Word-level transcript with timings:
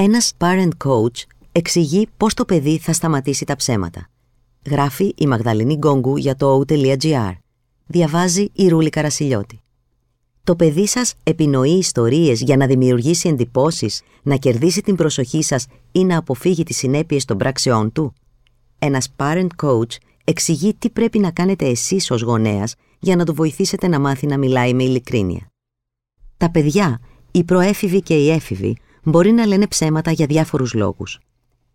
Ένας 0.00 0.32
parent 0.38 0.70
coach 0.84 1.22
εξηγεί 1.52 2.08
πώς 2.16 2.34
το 2.34 2.44
παιδί 2.44 2.78
θα 2.78 2.92
σταματήσει 2.92 3.44
τα 3.44 3.56
ψέματα. 3.56 4.08
Γράφει 4.66 5.12
η 5.16 5.26
Μαγδαληνή 5.26 5.74
Γκόγκου 5.74 6.16
για 6.16 6.36
το 6.36 6.62
o.gr. 6.68 7.32
Διαβάζει 7.86 8.48
η 8.52 8.68
Ρούλη 8.68 8.88
Καρασιλιώτη. 8.88 9.60
Το 10.44 10.56
παιδί 10.56 10.86
σας 10.86 11.14
επινοεί 11.22 11.70
ιστορίες 11.70 12.40
για 12.40 12.56
να 12.56 12.66
δημιουργήσει 12.66 13.28
εντυπώσεις, 13.28 14.02
να 14.22 14.36
κερδίσει 14.36 14.82
την 14.82 14.96
προσοχή 14.96 15.42
σας 15.42 15.66
ή 15.92 16.04
να 16.04 16.18
αποφύγει 16.18 16.62
τις 16.62 16.76
συνέπειες 16.76 17.24
των 17.24 17.36
πράξεών 17.36 17.92
του. 17.92 18.12
Ένας 18.78 19.08
parent 19.16 19.48
coach 19.62 19.96
εξηγεί 20.24 20.74
τι 20.74 20.90
πρέπει 20.90 21.18
να 21.18 21.30
κάνετε 21.30 21.66
εσείς 21.66 22.10
ως 22.10 22.22
γονέας 22.22 22.74
για 22.98 23.16
να 23.16 23.24
το 23.24 23.34
βοηθήσετε 23.34 23.88
να 23.88 23.98
μάθει 23.98 24.26
να 24.26 24.38
μιλάει 24.38 24.74
με 24.74 24.82
ειλικρίνεια. 24.82 25.46
Τα 26.36 26.50
παιδιά, 26.50 27.00
οι 27.30 27.44
προέφηβοι 27.44 28.02
και 28.02 28.14
οι 28.14 28.30
έφηβοι, 28.30 28.76
μπορεί 29.08 29.30
να 29.32 29.46
λένε 29.46 29.66
ψέματα 29.66 30.10
για 30.10 30.26
διάφορους 30.26 30.74
λόγους. 30.74 31.18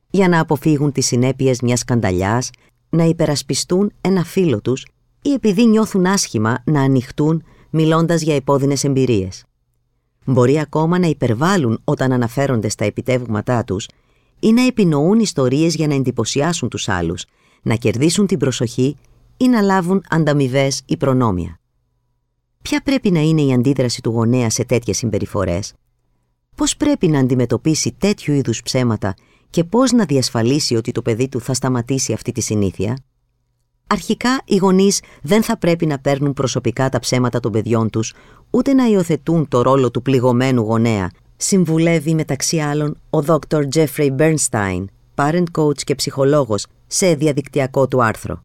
Για 0.10 0.28
να 0.28 0.40
αποφύγουν 0.40 0.92
τις 0.92 1.06
συνέπειες 1.06 1.62
μιας 1.62 1.80
σκανταλιάς, 1.80 2.50
να 2.90 3.04
υπερασπιστούν 3.04 3.92
ένα 4.02 4.24
φίλο 4.24 4.62
τους 4.62 4.86
ή 5.22 5.34
επειδή 5.34 5.66
νιώθουν 5.66 6.06
άσχημα 6.06 6.64
να 6.66 6.82
ανοιχτούν 6.82 7.44
μιλώντας 7.70 8.22
για 8.22 8.36
επώδυνες 8.36 8.84
εμπειρίες. 8.84 9.44
Μπορεί 10.26 10.60
ακόμα 10.60 11.00
να 11.00 11.08
υπερβάλλουν 11.08 11.82
όταν 11.84 12.12
αναφέρονται 12.12 12.70
στα 12.70 12.86
επιτεύγματά 12.86 13.64
τους 13.64 13.88
ή 14.40 14.52
να 14.52 14.66
επινοούν 14.66 15.20
ιστορίες 15.20 15.76
για 15.76 15.88
να 15.88 15.94
εντυπωσιάσουν 15.94 16.70
τους 16.70 16.90
άλλους, 16.90 17.26
να 17.62 17.76
κερδίσουν 17.76 18.28
την 18.28 18.40
προσοχή 18.40 18.98
ή 19.38 19.48
να 19.48 19.62
λάβουν 19.62 20.04
ανταμοιβές 20.10 20.82
ή 20.86 20.98
προνόμια. 20.98 21.60
Ποια 22.62 22.82
πρέπει 22.84 23.12
να 23.12 23.20
είναι 23.20 23.42
η 23.42 23.54
αντίδραση 23.54 24.02
του 24.02 24.10
γονέα 24.10 24.50
σε 24.50 24.64
τέτοιες 24.64 24.98
συμπεριφορές; 24.98 25.74
Πώς 26.56 26.78
πρέπει 26.78 27.08
να 27.08 27.20
αντιμετωπίσει 27.20 27.96
τέτοιου 27.98 28.34
είδους 28.34 28.62
ψέματα 28.62 29.14
και 29.50 29.64
πώς 29.64 29.92
να 29.92 30.06
διασφαλίσει 30.06 30.76
ότι 30.76 30.92
το 30.92 31.02
παιδί 31.02 31.30
του 31.30 31.42
θα 31.42 31.54
σταματήσει 31.54 32.14
αυτή 32.14 32.32
τη 32.32 32.42
συνήθεια; 32.42 32.98
Αρχικά, 33.88 34.42
οι 34.46 34.56
γονείς 34.56 35.02
δεν 35.22 35.44
θα 35.44 35.58
πρέπει 35.58 35.86
να 35.86 36.00
παίρνουν 36.00 36.34
προσωπικά 36.34 36.90
τα 36.90 37.00
ψέματα 37.00 37.40
των 37.40 37.52
παιδιών 37.52 37.90
τους, 37.90 38.14
ούτε 38.50 38.74
να 38.74 38.86
υιοθετούν 38.86 39.48
το 39.48 39.62
ρόλο 39.62 39.92
του 39.92 40.02
πληγωμένου 40.02 40.62
γονέα, 40.62 41.12
συμβουλεύει 41.38 42.14
μεταξύ 42.16 42.60
άλλων 42.60 42.98
ο 43.10 43.18
Dr. 43.26 43.64
Jeffrey 43.74 44.16
Bernstein, 44.18 44.86
parent 45.16 45.44
coach 45.58 45.82
και 45.84 45.96
ψυχολόγος, 45.96 46.66
σε 46.88 47.16
διαδικτυακό 47.16 47.88
του 47.88 48.04
άρθρο. 48.04 48.44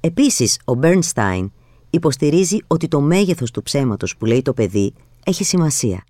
Επίσης, 0.00 0.60
ο 0.64 0.72
Bernstein 0.82 1.50
υποστηρίζει 1.90 2.58
ότι 2.66 2.88
το 2.88 3.00
μέγεθος 3.00 3.50
του 3.50 3.62
ψέματος 3.62 4.16
που 4.16 4.24
λέει 4.24 4.42
το 4.42 4.52
παιδί 4.52 4.94
έχει 5.24 5.44
σημασία. 5.44 6.04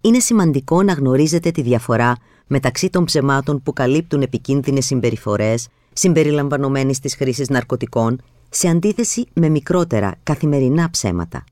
Είναι 0.00 0.18
σημαντικό 0.18 0.82
να 0.82 0.92
γνωρίζετε 0.92 1.50
τη 1.50 1.62
διαφορά 1.62 2.16
μεταξύ 2.46 2.90
των 2.90 3.04
ψεμάτων 3.04 3.62
που 3.62 3.72
καλύπτουν 3.72 4.22
επικίνδυνες 4.22 4.86
συμπεριφορές, 4.86 5.68
συμπεριλαμβανομένης 5.92 6.98
της 6.98 7.14
χρήσης 7.14 7.48
ναρκωτικών, 7.48 8.20
σε 8.48 8.68
αντίθεση 8.68 9.26
με 9.32 9.48
μικρότερα 9.48 10.14
καθημερινά 10.22 10.90
ψέματα. 10.90 11.44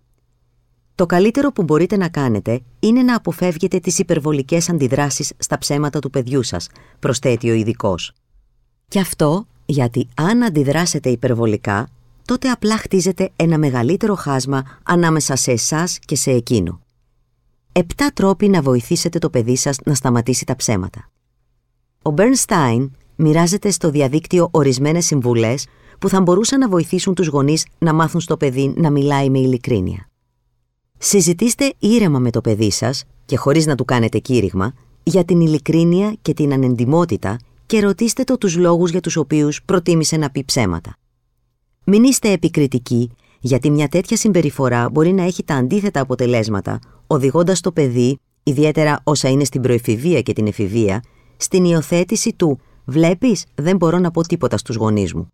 Το 0.95 1.07
καλύτερο 1.07 1.53
που 1.53 1.63
μπορείτε 1.63 1.97
να 1.97 2.09
κάνετε 2.09 2.61
είναι 2.79 3.03
να 3.03 3.17
αποφεύγετε 3.17 3.79
τις 3.79 3.99
υπερβολικές 3.99 4.69
αντιδράσεις 4.69 5.33
στα 5.39 5.59
ψέματα 5.59 5.99
του 5.99 6.11
παιδιού 6.11 6.43
σας, 6.43 6.69
προσθέτει 6.99 7.51
ο 7.51 7.55
ειδικός. 7.55 8.13
Και 8.89 9.01
αυτό 9.01 9.47
γιατί 9.67 10.09
αν 10.15 10.43
αντιδράσετε 10.43 11.09
υπερβολικά, 11.09 11.89
τότε 12.25 12.49
απλά 12.49 12.77
χτίζετε 12.77 13.31
ένα 13.37 13.59
μεγαλύτερο 13.59 14.15
χάσμα 14.15 14.63
ανάμεσα 14.83 15.37
σε 15.37 15.53
εσάς 15.53 15.99
και 15.99 16.17
σε 16.17 16.31
εκείνο. 16.31 16.86
Επτά 17.79 18.11
τρόποι 18.15 18.49
να 18.49 18.63
βοηθήσετε 18.63 19.19
το 19.19 19.31
παιδί 19.31 19.57
σας 19.57 19.79
να 19.85 19.95
σταματήσει 19.95 20.45
τα 20.45 20.57
ψέματα. 20.57 21.11
Ο 22.03 22.15
Bernstein 22.17 22.91
μοιράζεται 23.17 23.71
στο 23.71 23.91
διαδίκτυο 23.91 24.49
ορισμένες 24.51 25.07
συμβουλές 25.07 25.67
που 25.99 26.09
θα 26.09 26.21
μπορούσαν 26.21 26.59
να 26.59 26.69
βοηθήσουν 26.69 27.15
τους 27.15 27.27
γονείς 27.27 27.67
να 27.79 27.93
μάθουν 27.93 28.21
στο 28.21 28.37
παιδί 28.37 28.75
να 28.77 28.91
μιλάει 28.91 29.31
με 29.31 29.39
ειλικρίνεια. 29.39 30.09
Συζητήστε 30.99 31.75
ήρεμα 31.79 32.19
με 32.19 32.31
το 32.31 32.41
παιδί 32.41 32.71
σας 32.71 33.05
και 33.25 33.37
χωρίς 33.37 33.67
να 33.67 33.75
του 33.75 33.85
κάνετε 33.85 34.19
κήρυγμα 34.19 34.73
για 35.03 35.25
την 35.25 35.41
ειλικρίνεια 35.41 36.17
και 36.23 36.33
την 36.35 36.53
ανεντιμότητα 36.53 37.37
και 37.67 37.81
ρωτήστε 37.81 38.25
το 38.25 38.39
τους 38.39 38.57
λόγους 38.57 38.91
για 38.91 39.01
τους 39.01 39.17
οποίους 39.17 39.63
προτίμησε 39.63 40.17
να 40.17 40.31
πει 40.31 40.45
ψέματα. 40.45 40.97
Μην 41.85 42.05
είστε 42.05 42.31
επικριτικοί, 42.31 43.11
γιατί 43.41 43.71
μια 43.71 43.89
τέτοια 43.89 44.17
συμπεριφορά 44.17 44.91
μπορεί 44.91 45.13
να 45.13 45.23
έχει 45.23 45.45
τα 45.45 45.55
αντίθετα 45.55 46.01
αποτελέσματα, 46.01 46.79
οδηγώντας 47.07 47.61
το 47.61 47.73
παιδί, 47.73 48.19
ιδιαίτερα 48.43 49.01
όσα 49.05 49.29
είναι 49.29 49.45
στην 49.45 49.61
προεφηβεία 49.61 50.23
και 50.23 50.33
την 50.33 50.47
εφηβεία, 50.47 51.03
στην 51.37 51.65
υιοθέτηση 51.65 52.35
του 52.37 52.61
«Βλέπεις, 52.85 53.45
δεν 53.55 53.77
μπορώ 53.77 53.99
να 53.99 54.11
πω 54.11 54.23
τίποτα 54.23 54.57
στους 54.57 54.77
γονείς 54.77 55.15
μου». 55.15 55.29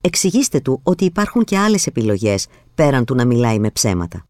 Εξηγήστε 0.00 0.60
του 0.60 0.80
ότι 0.82 1.04
υπάρχουν 1.04 1.44
και 1.44 1.58
άλλες 1.58 1.86
επιλογές 1.86 2.46
πέραν 2.74 3.04
του 3.04 3.14
να 3.14 3.24
μιλάει 3.24 3.58
με 3.58 3.70
ψέματα. 3.70 4.26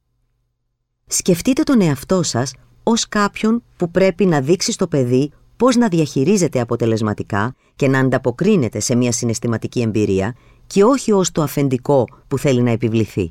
Σκεφτείτε 1.06 1.62
τον 1.62 1.80
εαυτό 1.80 2.22
σας 2.22 2.54
ως 2.82 3.08
κάποιον 3.08 3.62
που 3.76 3.90
πρέπει 3.90 4.26
να 4.26 4.40
δείξει 4.40 4.72
στο 4.72 4.86
παιδί 4.86 5.32
πώς 5.56 5.76
να 5.76 5.88
διαχειρίζεται 5.88 6.60
αποτελεσματικά 6.60 7.54
και 7.76 7.88
να 7.88 7.98
ανταποκρίνεται 7.98 8.80
σε 8.80 8.94
μια 8.94 9.12
συναισθηματική 9.12 9.80
εμπειρία 9.80 10.34
και 10.68 10.84
όχι 10.84 11.12
ως 11.12 11.32
το 11.32 11.42
αφεντικό 11.42 12.08
που 12.28 12.38
θέλει 12.38 12.62
να 12.62 12.70
επιβληθεί. 12.70 13.30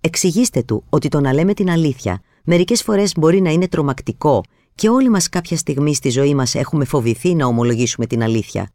Εξηγήστε 0.00 0.62
του 0.62 0.84
ότι 0.88 1.08
το 1.08 1.20
να 1.20 1.32
λέμε 1.32 1.54
την 1.54 1.70
αλήθεια 1.70 2.20
μερικές 2.44 2.82
φορές 2.82 3.12
μπορεί 3.16 3.40
να 3.40 3.50
είναι 3.50 3.68
τρομακτικό 3.68 4.42
και 4.74 4.88
όλοι 4.88 5.08
μας 5.08 5.28
κάποια 5.28 5.56
στιγμή 5.56 5.94
στη 5.94 6.10
ζωή 6.10 6.34
μας 6.34 6.54
έχουμε 6.54 6.84
φοβηθεί 6.84 7.34
να 7.34 7.46
ομολογήσουμε 7.46 8.06
την 8.06 8.22
αλήθεια. 8.22 8.70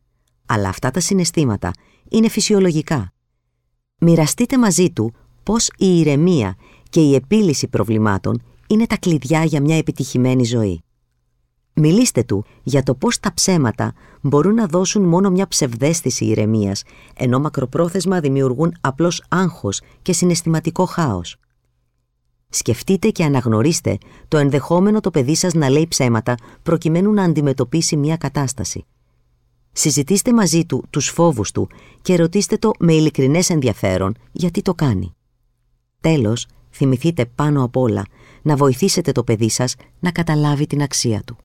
Αλλά 0.46 0.70
αυτά 0.70 0.92
τα 0.92 1.00
συναισθήματα 1.00 1.72
είναι 2.10 2.30
φυσιολογικά. 2.30 3.14
Μοιραστείτε 3.98 4.58
μαζί 4.58 4.92
του 4.92 5.14
πώς 5.44 5.70
η 5.78 6.00
ηρεμία 6.00 6.56
και 6.90 7.00
η 7.00 7.16
επίλυση 7.16 7.68
προβλημάτων 7.68 8.44
είναι 8.68 8.86
τα 8.86 8.98
κλειδιά 8.98 9.44
για 9.44 9.62
μια 9.62 9.78
επιτυχημένη 9.78 10.44
ζωή. 10.44 10.84
Μιλήστε 11.76 12.24
του 12.24 12.46
για 12.64 12.84
το 12.84 12.96
πώς 12.96 13.20
τα 13.20 13.34
ψέματα 13.34 13.94
μπορούν 14.22 14.54
να 14.54 14.66
δώσουν 14.66 15.04
μόνο 15.04 15.30
μια 15.30 15.48
ψευδέστηση 15.48 16.26
ηρεμίας, 16.26 16.84
ενώ 17.16 17.40
μακροπρόθεσμα 17.40 18.20
δημιουργούν 18.20 18.76
απλώς 18.82 19.24
άγχος 19.30 19.82
και 20.02 20.14
συναισθηματικό 20.14 20.86
χάος. 20.86 21.38
Σκεφτείτε 22.50 23.10
και 23.10 23.24
αναγνωρίστε 23.24 23.98
το 24.28 24.38
ενδεχόμενο 24.38 25.00
το 25.00 25.10
παιδί 25.12 25.36
σας 25.36 25.54
να 25.54 25.70
λέει 25.70 25.88
ψέματα 25.88 26.36
προκειμένου 26.64 27.14
να 27.14 27.24
αντιμετωπίσει 27.24 27.96
μια 27.96 28.18
κατάσταση. 28.18 28.86
Συζητήστε 29.72 30.34
μαζί 30.34 30.66
του 30.66 30.84
τους 30.90 31.10
φόβους 31.10 31.52
του 31.52 31.70
και 32.02 32.16
ρωτήστε 32.16 32.58
το 32.58 32.72
με 32.80 32.94
ειλικρινές 32.94 33.50
ενδιαφέρον 33.50 34.16
γιατί 34.32 34.62
το 34.62 34.74
κάνει. 34.74 35.16
Τέλος, 36.02 36.48
θυμηθείτε 36.72 37.26
πάνω 37.26 37.64
απ' 37.64 37.78
όλα 37.78 38.06
να 38.42 38.56
βοηθήσετε 38.56 39.12
το 39.12 39.24
παιδί 39.24 39.50
σας 39.50 39.76
να 40.00 40.12
καταλάβει 40.12 40.68
την 40.68 40.82
αξία 40.82 41.22
του. 41.26 41.38